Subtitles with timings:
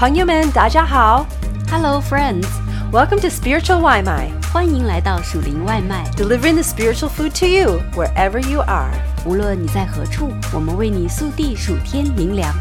[0.00, 1.26] 朋友们，大家好
[1.70, 2.46] Hello, friends！
[2.92, 6.04] ，Welcome to Spiritual 外卖欢迎来到属灵外卖。
[6.16, 8.90] ，delivering the spiritual food to you wherever you are。
[9.26, 12.54] 无论你在何处，我们为你速递数天灵粮。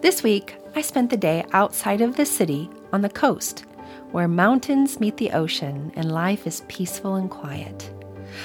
[0.00, 3.64] This week, I spent the day outside of the city on the coast,
[4.12, 7.90] where mountains meet the ocean and life is peaceful and quiet.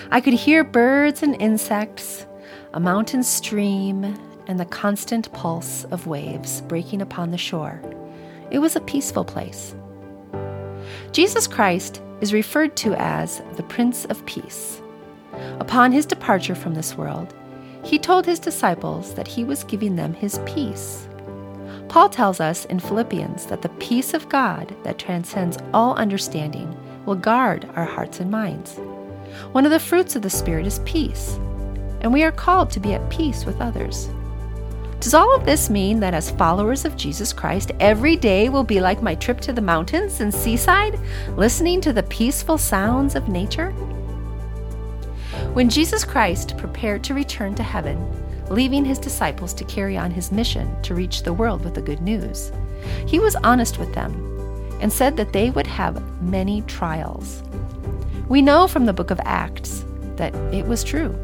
[0.10, 2.26] I could hear birds and insects,
[2.74, 4.16] a mountain stream,
[4.47, 7.81] and the constant pulse of waves breaking upon the shore.
[8.51, 9.75] It was a peaceful place.
[11.13, 14.81] Jesus Christ is referred to as the Prince of Peace.
[15.61, 17.35] Upon his departure from this world,
[17.83, 21.07] he told his disciples that he was giving them his peace.
[21.89, 27.15] Paul tells us in Philippians that the peace of God that transcends all understanding will
[27.15, 28.79] guard our hearts and minds.
[29.53, 31.35] One of the fruits of the Spirit is peace,
[32.01, 34.09] and we are called to be at peace with others.
[35.05, 38.81] Does all of this mean that as followers of Jesus Christ, every day will be
[38.81, 40.99] like my trip to the mountains and seaside,
[41.37, 43.73] listening to the peaceful sounds of nature?
[45.53, 48.01] When Jesus Christ prepared to return to heaven,
[48.49, 52.01] leaving his disciples to carry on his mission to reach the world with the good
[52.01, 52.51] news,
[53.07, 54.15] he was honest with them
[54.81, 57.43] and said that they would have many trials.
[58.31, 59.85] We know from the book of Acts
[60.17, 61.15] that it was true.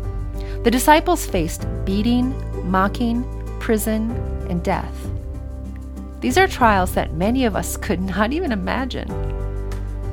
[0.64, 2.34] The disciples faced beating,
[2.70, 3.24] mocking,
[3.60, 4.10] prison,
[4.50, 5.08] and death.
[6.20, 9.08] These are trials that many of us could not even imagine.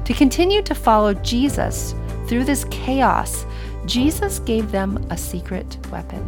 [0.06, 1.96] To continue to follow Jesus
[2.28, 3.46] through this chaos,
[3.86, 6.24] Jesus gave them a secret weapon,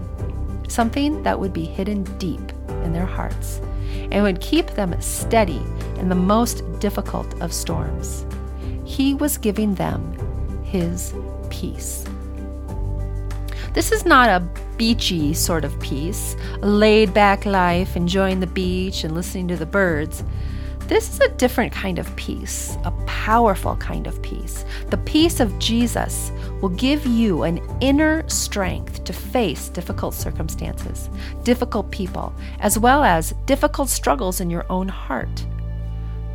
[0.67, 2.42] something that would be hidden deep
[2.84, 3.62] in their hearts
[4.12, 5.62] and would keep them steady
[5.97, 8.25] in the most difficult of storms.
[8.86, 11.14] He was giving them his
[11.50, 12.06] peace.
[13.73, 19.03] This is not a beachy sort of peace, a laid back life, enjoying the beach
[19.03, 20.23] and listening to the birds.
[20.88, 24.66] This is a different kind of peace, a powerful kind of peace.
[24.90, 26.31] The peace of Jesus
[26.62, 31.08] will give you an inner strength to face difficult circumstances,
[31.44, 35.46] difficult people, as well as difficult struggles in your own heart.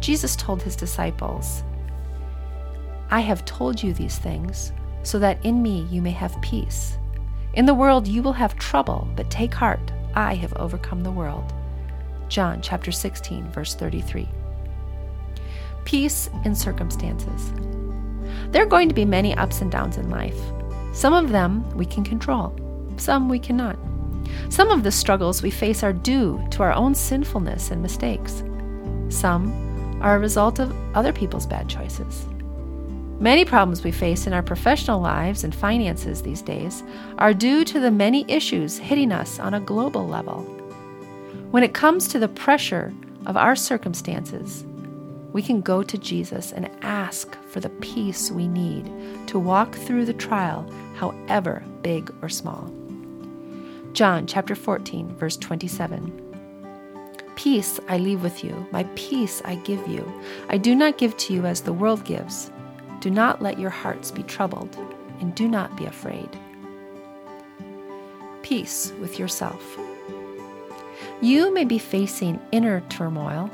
[0.01, 1.65] Jesus told his disciples,
[3.11, 6.97] I have told you these things so that in me you may have peace.
[7.55, 11.53] In the world you will have trouble, but take heart, I have overcome the world.
[12.29, 14.29] John chapter 16 verse 33.
[15.85, 17.53] Peace in circumstances.
[18.51, 20.39] There are going to be many ups and downs in life.
[20.93, 22.57] Some of them we can control,
[22.97, 23.79] some we cannot.
[24.49, 28.43] Some of the struggles we face are due to our own sinfulness and mistakes.
[29.11, 32.27] Some are a result of other people's bad choices.
[33.21, 36.83] Many problems we face in our professional lives and finances these days
[37.19, 40.43] are due to the many issues hitting us on a global level.
[41.53, 42.93] When it comes to the pressure
[43.27, 44.65] of our circumstances,
[45.33, 48.91] we can go to Jesus and ask for the peace we need
[49.29, 52.69] to walk through the trial, however big or small.
[53.93, 56.21] John chapter 14, verse 27.
[57.37, 60.13] Peace I leave with you, my peace I give you.
[60.49, 62.51] I do not give to you as the world gives.
[63.05, 64.79] Do not let your hearts be troubled,
[65.21, 66.31] and do not be afraid.
[68.41, 69.63] Peace with yourself.
[71.21, 73.51] You may be facing inner turmoil,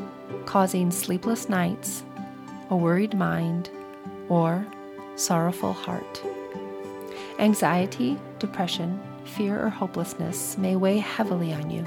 [0.46, 2.04] causing sleepless nights,
[2.70, 3.70] a worried mind,
[4.28, 4.64] or
[5.16, 6.22] sorrowful heart.
[7.40, 11.84] Anxiety, depression, fear, or hopelessness may weigh heavily on you.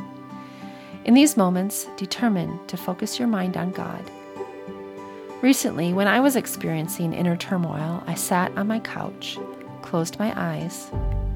[1.06, 4.04] In these moments, determine to focus your mind on God
[5.44, 9.38] Recently, when I was experiencing inner turmoil, I sat on my couch,
[9.82, 10.90] closed my eyes,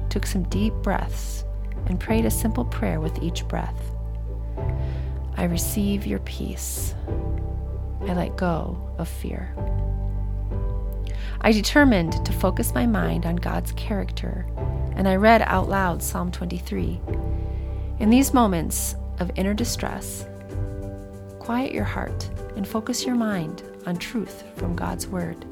[0.08, 1.44] took some deep breaths,
[1.84, 3.78] and prayed a simple prayer with each breath.
[5.36, 6.94] I receive your peace.
[8.00, 9.54] I let go of fear.
[11.42, 14.46] I determined to focus my mind on God's character,
[14.96, 16.98] and I read out loud Psalm 23.
[17.98, 20.26] In these moments of inner distress,
[21.40, 25.46] quiet your heart and focus your mind on truth from God's Word.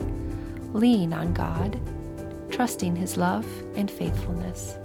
[0.74, 1.78] Lean on God,
[2.50, 4.76] trusting His love and faithfulness.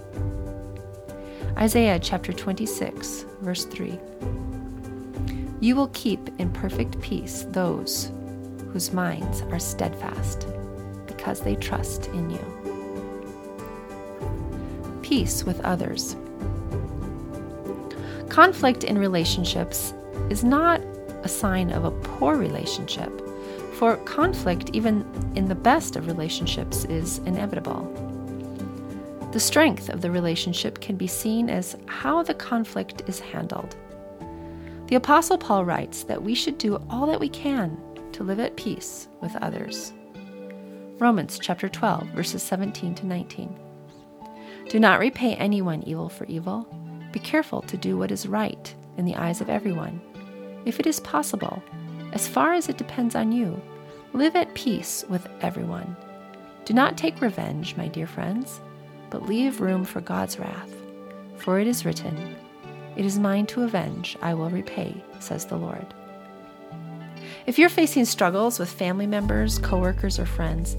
[1.58, 3.98] Isaiah chapter 26, verse 3.
[5.58, 8.12] You will keep in perfect peace those
[8.72, 10.46] whose minds are steadfast,
[11.08, 12.38] because they trust in you.
[15.02, 16.14] Peace with others.
[18.28, 19.92] Conflict in relationships
[20.30, 20.80] is not
[21.22, 23.10] a sign of a poor relationship,
[23.74, 25.04] for conflict, even
[25.34, 27.82] in the best of relationships, is inevitable.
[29.32, 33.74] The strength of the relationship can be seen as how the conflict is handled.
[34.88, 37.78] The Apostle Paul writes that we should do all that we can
[38.12, 39.94] to live at peace with others.
[40.98, 43.58] Romans chapter 12, verses 17 to 19.
[44.68, 46.68] Do not repay anyone evil for evil.
[47.10, 50.00] Be careful to do what is right in the eyes of everyone.
[50.64, 51.62] If it is possible,
[52.12, 53.60] as far as it depends on you,
[54.12, 55.96] live at peace with everyone.
[56.64, 58.60] Do not take revenge, my dear friends,
[59.10, 60.72] but leave room for God's wrath.
[61.38, 62.36] For it is written,
[62.96, 65.86] It is mine to avenge, I will repay, says the Lord.
[67.46, 70.76] If you're facing struggles with family members, coworkers, or friends,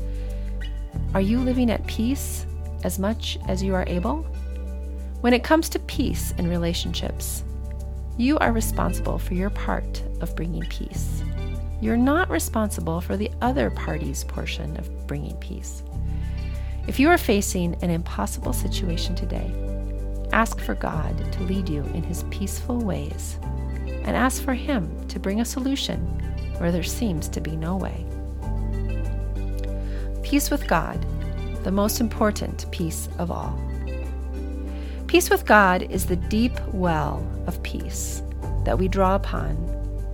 [1.14, 2.46] are you living at peace
[2.84, 4.26] as much as you are able?
[5.22, 7.44] When it comes to peace in relationships,
[8.18, 11.24] you are responsible for your part of bringing peace.
[11.82, 15.84] You're not responsible for the other party's portion of bringing peace.
[16.88, 19.52] If you are facing an impossible situation today,
[20.32, 23.40] ask for God to lead you in His peaceful ways
[24.04, 26.00] and ask for Him to bring a solution
[26.60, 28.06] where there seems to be no way.
[30.22, 31.04] Peace with God,
[31.64, 33.60] the most important peace of all.
[35.14, 38.24] Peace with God is the deep well of peace
[38.64, 39.56] that we draw upon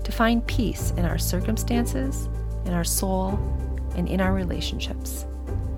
[0.04, 2.28] to find peace in our circumstances,
[2.66, 3.40] in our soul,
[3.96, 5.26] and in our relationships.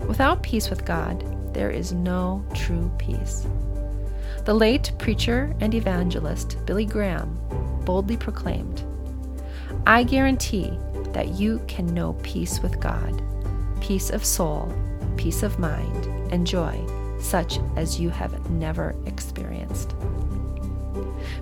[0.08, 1.24] Without peace with God,
[1.54, 3.46] there is no true peace.
[4.46, 7.40] The late preacher and evangelist Billy Graham
[7.86, 8.84] boldly proclaimed
[9.86, 10.76] I guarantee
[11.14, 13.22] that you can know peace with God,
[13.82, 14.74] peace of soul,
[15.16, 16.84] peace of mind, and joy,
[17.22, 19.96] such as you have never experienced.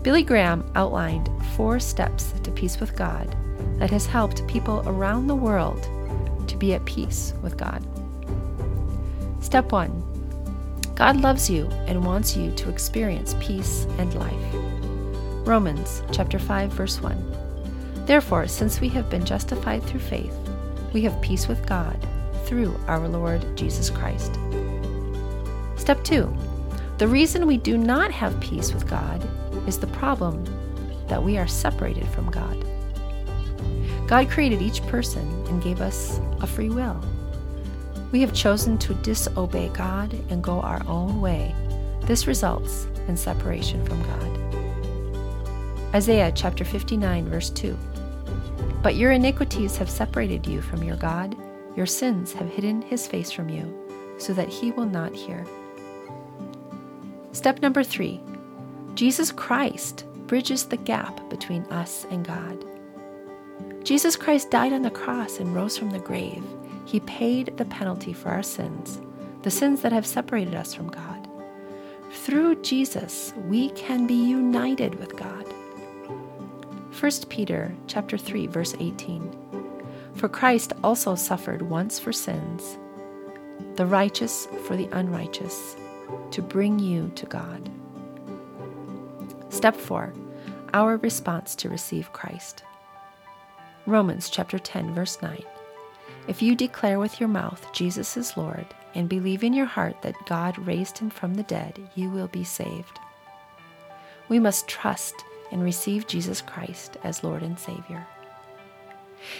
[0.03, 3.35] Billy Graham outlined four steps to peace with God
[3.77, 5.87] that has helped people around the world
[6.47, 7.85] to be at peace with God.
[9.41, 10.05] Step 1
[10.95, 14.33] God loves you and wants you to experience peace and life.
[15.47, 18.05] Romans chapter 5 verse 1.
[18.05, 20.35] Therefore, since we have been justified through faith,
[20.93, 21.97] we have peace with God
[22.45, 24.37] through our Lord Jesus Christ.
[25.89, 26.37] Step 2.
[26.99, 29.27] The reason we do not have peace with God
[29.67, 30.45] is the problem
[31.07, 32.63] that we are separated from God.
[34.05, 37.03] God created each person and gave us a free will.
[38.11, 41.55] We have chosen to disobey God and go our own way.
[42.01, 45.95] This results in separation from God.
[45.95, 47.75] Isaiah chapter 59, verse 2.
[48.83, 51.35] But your iniquities have separated you from your God,
[51.75, 53.75] your sins have hidden his face from you,
[54.19, 55.47] so that he will not hear.
[57.39, 58.19] Step number three
[58.95, 62.65] Jesus Christ bridges the gap between us and God.
[63.85, 66.43] Jesus Christ died on the cross and rose from the grave
[66.83, 68.99] he paid the penalty for our sins,
[69.43, 71.29] the sins that have separated us from God.
[72.11, 75.45] Through Jesus, we can be united with God.
[76.99, 79.31] 1 Peter chapter 3 verse 18.
[80.15, 82.77] For Christ also suffered once for sins,
[83.75, 85.77] the righteous for the unrighteous,
[86.31, 87.69] to bring you to God.
[89.49, 90.13] Step 4.
[90.73, 92.63] Our response to receive Christ.
[93.85, 95.43] Romans chapter 10 verse 9.
[96.27, 100.25] If you declare with your mouth Jesus is Lord and believe in your heart that
[100.27, 102.99] God raised him from the dead, you will be saved.
[104.27, 105.15] We must trust
[105.51, 108.05] and receive Jesus Christ as Lord and Savior.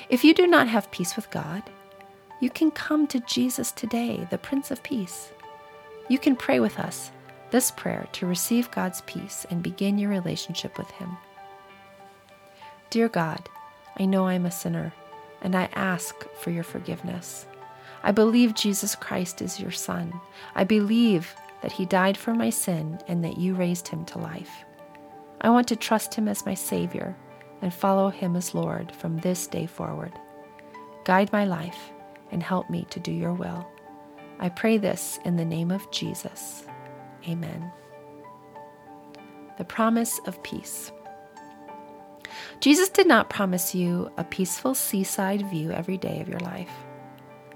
[0.10, 1.64] If you do not have peace with God,
[2.42, 5.32] you can come to Jesus today, the Prince of Peace.
[6.10, 7.12] You can pray with us
[7.52, 11.18] this prayer to receive God's peace and begin your relationship with Him.
[12.90, 13.48] Dear God,
[13.98, 14.94] I know I'm a sinner
[15.42, 17.46] and I ask for your forgiveness.
[18.04, 20.20] I believe Jesus Christ is your Son.
[20.56, 24.66] I believe that He died for my sin and that you raised Him to life.
[25.42, 27.16] I want to trust Him as my Savior
[27.62, 30.14] and follow Him as Lord from this day forward.
[31.06, 31.92] Guide my life
[32.32, 33.68] and help me to do your will.
[34.40, 36.66] I pray this in the name of Jesus.
[37.28, 37.72] Amen.
[39.58, 40.92] The promise of peace.
[42.62, 46.72] Jesus did not promise you a peaceful seaside view every day of your life,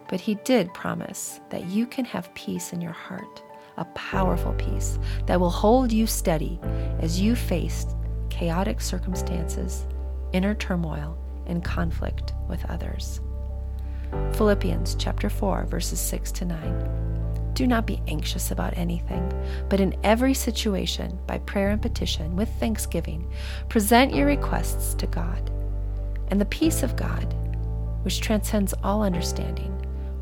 [0.10, 3.42] but He did promise that you can have peace in your heart,
[3.78, 6.60] a powerful peace that will hold you steady
[7.00, 7.86] as you face
[8.30, 9.86] chaotic circumstances,
[10.34, 13.22] inner turmoil, and conflict with others.
[14.36, 17.04] Philippians chapter 4 verses 6 to 9.
[17.54, 19.32] Do not be anxious about anything,
[19.70, 23.32] but in every situation, by prayer and petition, with thanksgiving,
[23.70, 25.52] present your requests to God.
[26.30, 27.32] And the peace of God,
[28.04, 29.72] which transcends all understanding,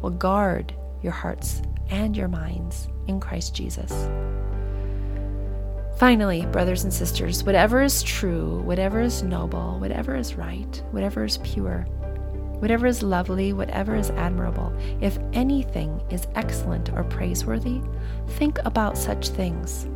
[0.01, 3.91] will guard your hearts and your minds in Christ Jesus.
[5.97, 11.37] Finally, brothers and sisters, whatever is true, whatever is noble, whatever is right, whatever is
[11.39, 11.85] pure,
[12.61, 17.81] whatever is lovely, whatever is admirable, if anything is excellent or praiseworthy,
[18.27, 19.87] think about such things.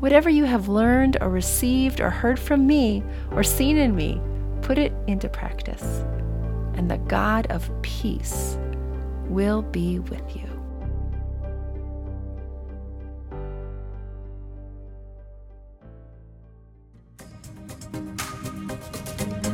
[0.00, 4.20] Whatever you have learned or received or heard from me or seen in me,
[4.62, 6.02] put it into practice,
[6.74, 8.58] and the God of peace
[9.28, 10.51] will be with you.